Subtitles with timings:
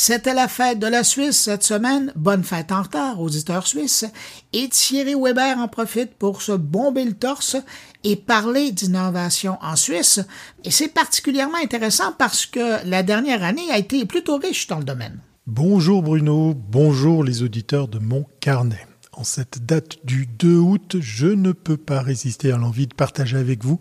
[0.00, 2.12] C'était la fête de la Suisse cette semaine.
[2.14, 4.04] Bonne fête en retard, auditeurs suisses.
[4.52, 7.56] Et Thierry Weber en profite pour se bomber le torse
[8.04, 10.20] et parler d'innovation en Suisse.
[10.62, 14.84] Et c'est particulièrement intéressant parce que la dernière année a été plutôt riche dans le
[14.84, 15.18] domaine.
[15.48, 18.86] Bonjour Bruno, bonjour les auditeurs de mon carnet.
[19.14, 23.36] En cette date du 2 août, je ne peux pas résister à l'envie de partager
[23.36, 23.80] avec vous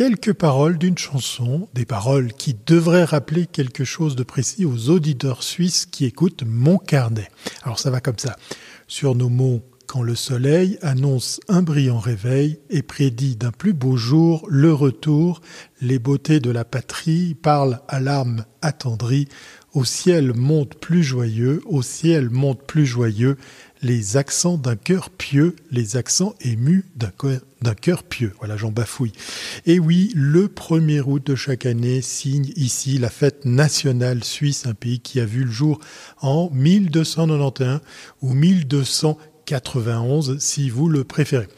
[0.00, 5.42] quelques paroles d'une chanson, des paroles qui devraient rappeler quelque chose de précis aux auditeurs
[5.42, 7.28] suisses qui écoutent mon carnet.
[7.64, 8.36] Alors ça va comme ça.
[8.88, 13.98] Sur nos mots, quand le soleil annonce un brillant réveil et prédit d'un plus beau
[13.98, 15.42] jour le retour,
[15.82, 19.28] les beautés de la patrie parlent à l'âme attendrie,
[19.74, 23.36] au ciel monte plus joyeux, au ciel monte plus joyeux,
[23.82, 28.32] les accents d'un cœur pieux, les accents émus d'un cœur pieux.
[28.38, 29.12] Voilà, j'en bafouille.
[29.66, 34.74] Et oui, le 1er août de chaque année signe ici la fête nationale suisse, un
[34.74, 35.80] pays qui a vu le jour
[36.20, 37.80] en 1291
[38.22, 41.48] ou 1291 si vous le préférez.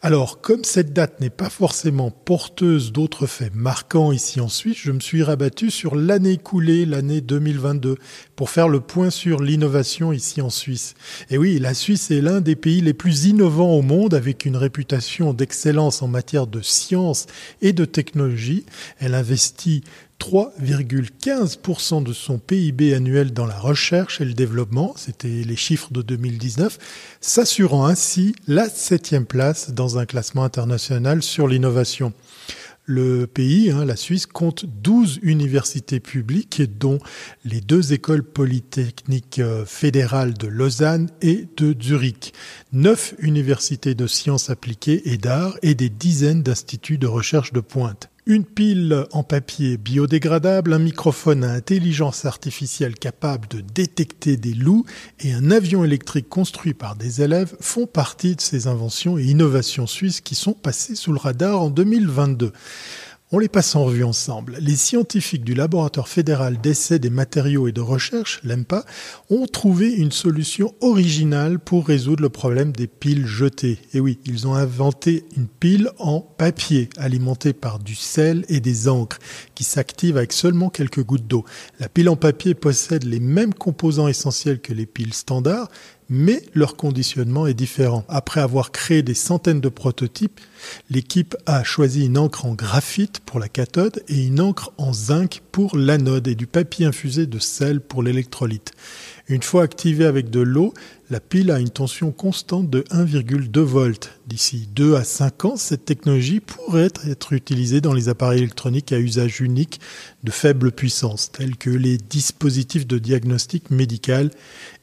[0.00, 4.92] Alors, comme cette date n'est pas forcément porteuse d'autres faits marquants ici en Suisse, je
[4.92, 7.96] me suis rabattu sur l'année écoulée, l'année 2022,
[8.36, 10.94] pour faire le point sur l'innovation ici en Suisse.
[11.30, 14.56] Et oui, la Suisse est l'un des pays les plus innovants au monde, avec une
[14.56, 17.26] réputation d'excellence en matière de science
[17.60, 18.66] et de technologie.
[19.00, 19.82] Elle investit
[20.20, 26.02] 3,15% de son PIB annuel dans la recherche et le développement, c'était les chiffres de
[26.02, 26.78] 2019,
[27.20, 32.12] s'assurant ainsi la septième place dans un classement international sur l'innovation.
[32.90, 36.98] Le pays, hein, la Suisse, compte 12 universités publiques, dont
[37.44, 42.32] les deux écoles polytechniques euh, fédérales de Lausanne et de Zurich,
[42.72, 48.08] neuf universités de sciences appliquées et d'art et des dizaines d'instituts de recherche de pointe.
[48.30, 54.84] Une pile en papier biodégradable, un microphone à intelligence artificielle capable de détecter des loups
[55.20, 59.86] et un avion électrique construit par des élèves font partie de ces inventions et innovations
[59.86, 62.52] suisses qui sont passées sous le radar en 2022.
[63.30, 64.56] On les passe en revue ensemble.
[64.58, 68.86] Les scientifiques du laboratoire fédéral d'essai des matériaux et de recherche, l'EMPA,
[69.28, 73.80] ont trouvé une solution originale pour résoudre le problème des piles jetées.
[73.92, 78.88] Et oui, ils ont inventé une pile en papier alimentée par du sel et des
[78.88, 79.18] encres
[79.54, 81.44] qui s'active avec seulement quelques gouttes d'eau.
[81.80, 85.68] La pile en papier possède les mêmes composants essentiels que les piles standards,
[86.08, 88.04] mais leur conditionnement est différent.
[88.08, 90.40] Après avoir créé des centaines de prototypes,
[90.90, 95.42] l'équipe a choisi une encre en graphite pour la cathode et une encre en zinc
[95.52, 98.72] pour l'anode et du papier infusé de sel pour l'électrolyte.
[99.28, 100.72] Une fois activée avec de l'eau,
[101.10, 104.10] la pile a une tension constante de 1,2 volts.
[104.26, 108.98] D'ici 2 à 5 ans, cette technologie pourrait être utilisée dans les appareils électroniques à
[108.98, 109.80] usage unique
[110.24, 114.30] de faible puissance, tels que les dispositifs de diagnostic médical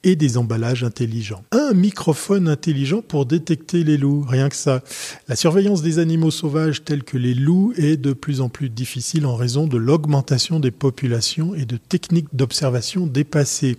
[0.06, 1.44] et des emballages intelligents.
[1.52, 4.82] Un microphone intelligent pour détecter les loups, rien que ça.
[5.28, 9.26] La surveillance des animaux sauvages tels que les loups est de plus en plus difficile
[9.26, 13.78] en raison de l'augmentation des populations et de techniques d'observation dépassées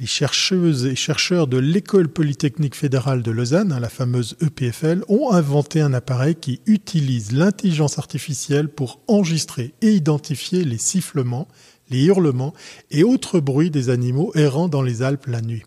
[0.00, 5.30] les chercheuses et chercheurs de l'École polytechnique fédérale de Lausanne, hein, la fameuse EPFL, ont
[5.30, 11.46] inventé un appareil qui utilise l'intelligence artificielle pour enregistrer et identifier les sifflements,
[11.94, 12.54] les hurlements
[12.90, 15.62] et autres bruits des animaux errant dans les Alpes la nuit.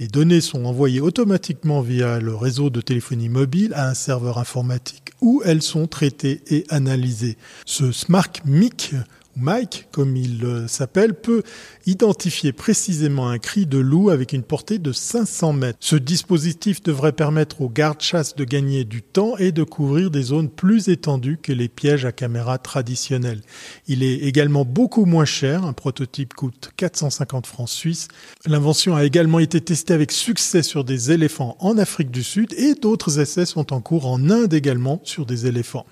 [0.00, 5.12] Les données sont envoyées automatiquement via le réseau de téléphonie mobile à un serveur informatique
[5.20, 7.36] où elles sont traitées et analysées.
[7.66, 8.94] Ce Smart Mic
[9.36, 11.42] Mike, comme il euh, s'appelle, peut
[11.84, 15.78] identifier précisément un cri de loup avec une portée de 500 mètres.
[15.80, 20.48] Ce dispositif devrait permettre aux gardes-chasse de gagner du temps et de couvrir des zones
[20.48, 23.42] plus étendues que les pièges à caméra traditionnels.
[23.88, 28.08] Il est également beaucoup moins cher, un prototype coûte 450 francs suisses.
[28.46, 32.74] L'invention a également été testée avec succès sur des éléphants en Afrique du Sud et
[32.74, 35.84] d'autres essais sont en cours en Inde également sur des éléphants.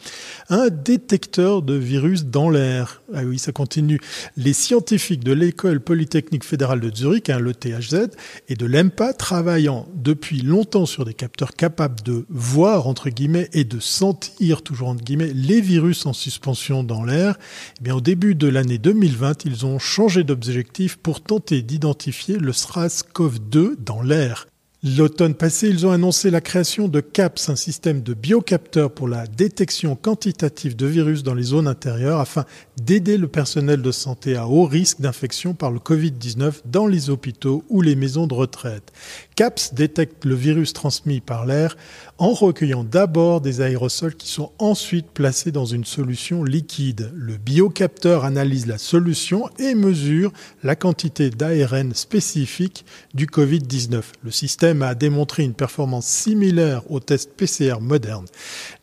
[0.49, 3.03] Un détecteur de virus dans l'air.
[3.13, 4.01] Ah ça continue.
[4.37, 8.11] Les scientifiques de l'école polytechnique fédérale de Zurich, hein, le THZ,
[8.49, 13.65] et de l'EMPA, travaillant depuis longtemps sur des capteurs capables de voir, entre guillemets, et
[13.65, 17.39] de sentir, toujours entre guillemets, les virus en suspension dans l'air,
[17.85, 23.77] eh au début de l'année 2020, ils ont changé d'objectif pour tenter d'identifier le SRAS-CoV-2
[23.79, 24.47] dans l'air.
[24.87, 29.27] L'automne passé, ils ont annoncé la création de CAPS, un système de biocapteurs pour la
[29.27, 32.45] détection quantitative de virus dans les zones intérieures afin
[32.77, 37.65] d'aider le personnel de santé à haut risque d'infection par le Covid-19 dans les hôpitaux
[37.71, 38.93] ou les maisons de retraite.
[39.37, 41.77] CAPS détecte le virus transmis par l'air
[42.19, 47.11] en recueillant d'abord des aérosols qui sont ensuite placés dans une solution liquide.
[47.15, 50.33] Le biocapteur analyse la solution et mesure
[50.63, 54.03] la quantité d'ARN spécifique du Covid-19.
[54.23, 58.27] Le système a démontré une performance similaire aux tests PCR modernes.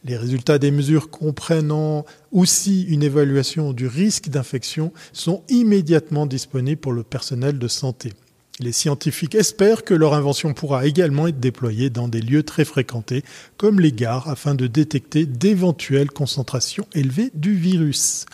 [0.03, 6.91] Les résultats des mesures comprenant aussi une évaluation du risque d'infection sont immédiatement disponibles pour
[6.91, 8.11] le personnel de santé.
[8.61, 13.23] Les scientifiques espèrent que leur invention pourra également être déployée dans des lieux très fréquentés,
[13.57, 18.25] comme les gares, afin de détecter d'éventuelles concentrations élevées du virus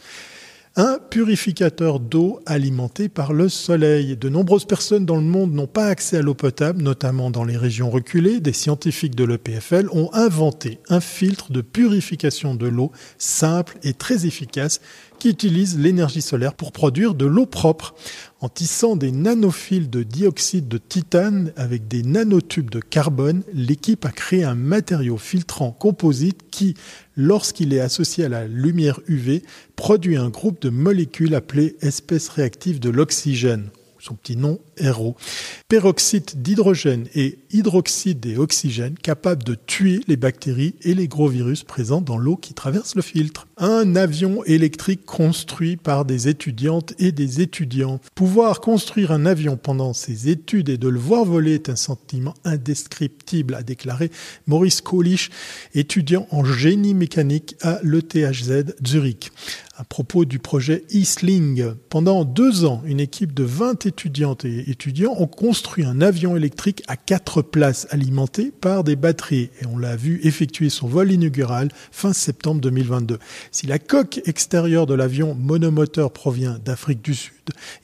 [0.78, 4.16] un purificateur d'eau alimenté par le soleil.
[4.16, 7.58] De nombreuses personnes dans le monde n'ont pas accès à l'eau potable, notamment dans les
[7.58, 8.40] régions reculées.
[8.40, 14.28] Des scientifiques de l'EPFL ont inventé un filtre de purification de l'eau simple et très
[14.28, 14.80] efficace
[15.20, 17.96] qui utilise l'énergie solaire pour produire de l'eau propre.
[18.40, 24.12] En tissant des nanophiles de dioxyde de titane avec des nanotubes de carbone, l'équipe a
[24.12, 26.76] créé un matériau filtrant composite qui,
[27.16, 29.44] lorsqu'il est associé à la lumière UV,
[29.76, 33.70] produit un groupe de molécules appelées espèces réactives de l'oxygène
[34.08, 35.16] son petit nom RO.
[35.68, 41.64] Peroxyde d'hydrogène et hydroxyde et oxygène capables de tuer les bactéries et les gros virus
[41.64, 43.48] présents dans l'eau qui traverse le filtre.
[43.58, 48.00] Un avion électrique construit par des étudiantes et des étudiants.
[48.16, 52.34] Pouvoir construire un avion pendant ses études et de le voir voler est un sentiment
[52.44, 54.12] indescriptible, a déclaré
[54.46, 55.30] Maurice Kolisch,
[55.74, 59.32] étudiant en génie mécanique à l'ETHZ Zurich
[59.78, 61.74] à propos du projet Eastling.
[61.90, 66.84] Pendant deux ans, une équipe de 20 étudiantes et étudiants ont construit un avion électrique
[66.88, 71.70] à quatre places alimenté par des batteries et on l'a vu effectuer son vol inaugural
[71.92, 73.20] fin septembre 2022.
[73.52, 77.34] Si la coque extérieure de l'avion monomoteur provient d'Afrique du Sud,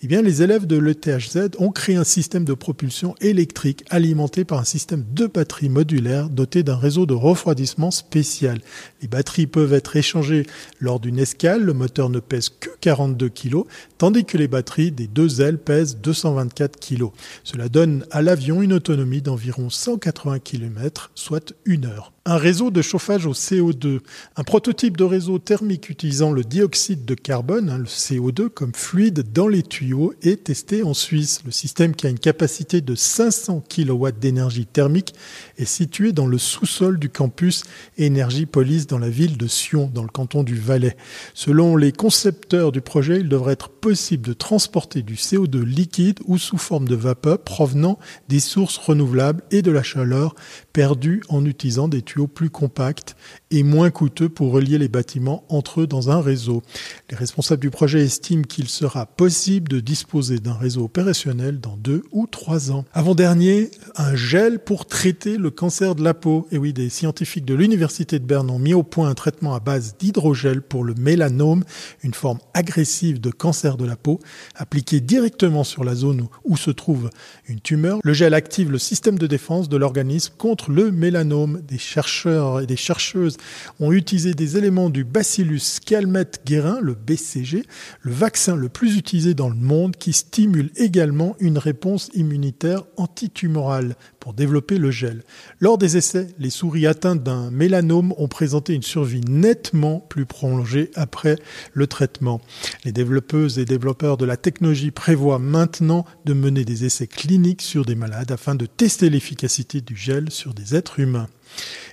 [0.01, 4.59] eh bien les élèves de l'ETHZ ont créé un système de propulsion électrique alimenté par
[4.59, 8.59] un système de batteries modulaires doté d'un réseau de refroidissement spécial.
[9.01, 10.45] Les batteries peuvent être échangées
[10.79, 13.63] lors d'une escale, le moteur ne pèse que 42 kg,
[13.97, 17.09] tandis que les batteries des deux ailes pèsent 224 kg.
[17.43, 22.81] Cela donne à l'avion une autonomie d'environ 180 km, soit une heure un réseau de
[22.81, 23.99] chauffage au CO2,
[24.37, 29.33] un prototype de réseau thermique utilisant le dioxyde de carbone, hein, le CO2, comme fluide
[29.33, 31.41] dans les tuyaux est testé en Suisse.
[31.45, 35.13] Le système qui a une capacité de 500 kW d'énergie thermique
[35.57, 37.63] est situé dans le sous-sol du campus
[37.97, 40.95] Énergie Police dans la ville de Sion, dans le canton du Valais.
[41.33, 46.37] Selon les concepteurs du projet, il devrait être possible de transporter du CO2 liquide ou
[46.37, 47.99] sous forme de vapeur provenant
[48.29, 50.35] des sources renouvelables et de la chaleur
[50.73, 53.15] perdue en utilisant des tuyaux plus compacts
[53.51, 56.63] et moins coûteux pour relier les bâtiments entre eux dans un réseau.
[57.11, 62.03] Les responsables du projet estiment qu'il sera possible de disposer d'un réseau opérationnel dans deux
[62.11, 62.85] ou trois ans.
[62.93, 66.47] Avant-dernier, un gel pour traiter le cancer de la peau.
[66.51, 69.59] Et oui, des scientifiques de l'Université de Berne ont mis au point un traitement à
[69.59, 71.63] base d'hydrogel pour le mélanome,
[72.01, 74.19] une forme agressive de cancer de la peau,
[74.55, 77.11] appliqué directement sur la zone où se trouve
[77.47, 77.99] une tumeur.
[78.03, 81.61] Le gel active le système de défense de l'organisme contre le mélanome.
[81.67, 83.37] Des chercheurs et des chercheuses
[83.79, 87.63] ont utilisé des éléments du Bacillus calmette-guérin, le BCG,
[88.01, 93.95] le vaccin le plus utilisé dans le monde qui stimule également une réponse immunitaire antitumorale
[94.19, 95.23] pour développer le gel.
[95.59, 100.91] Lors des essais, les souris atteintes d'un mélanome ont présenté une survie nettement plus prolongée
[100.95, 101.37] après
[101.73, 102.41] le traitement.
[102.85, 107.85] Les développeuses et développeurs de la technologie prévoient maintenant de mener des essais cliniques sur
[107.85, 111.27] des malades afin de tester l'efficacité du gel sur des êtres humains.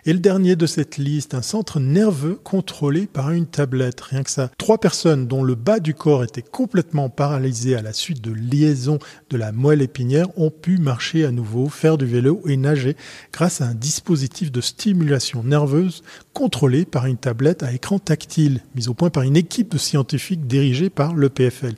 [0.07, 4.01] Et le dernier de cette liste, un centre nerveux contrôlé par une tablette.
[4.01, 4.51] Rien que ça.
[4.57, 8.99] Trois personnes dont le bas du corps était complètement paralysé à la suite de liaison
[9.29, 12.97] de la moelle épinière ont pu marcher à nouveau, faire du vélo et nager
[13.33, 16.03] grâce à un dispositif de stimulation nerveuse
[16.33, 20.47] contrôlé par une tablette à écran tactile, mise au point par une équipe de scientifiques
[20.47, 21.75] dirigée par le PFL.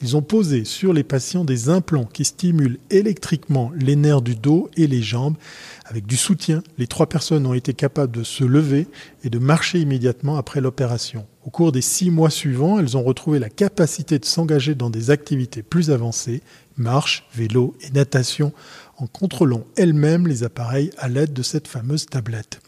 [0.00, 4.70] Ils ont posé sur les patients des implants qui stimulent électriquement les nerfs du dos
[4.76, 5.36] et les jambes.
[5.84, 8.88] Avec du soutien, les trois personnes ont été capables de se lever
[9.24, 11.24] et de marcher immédiatement après l'opération.
[11.46, 15.08] Au cours des six mois suivants, elles ont retrouvé la capacité de s'engager dans des
[15.08, 16.42] activités plus avancées,
[16.76, 18.52] marche, vélo et natation,
[18.98, 22.60] en contrôlant elles-mêmes les appareils à l'aide de cette fameuse tablette.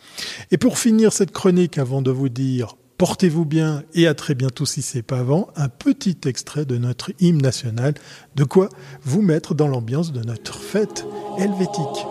[0.50, 4.64] Et pour finir cette chronique, avant de vous dire portez-vous bien et à très bientôt
[4.64, 7.92] si c'est pas avant, un petit extrait de notre hymne national,
[8.34, 8.70] de quoi
[9.02, 11.04] vous mettre dans l'ambiance de notre fête
[11.36, 12.06] helvétique.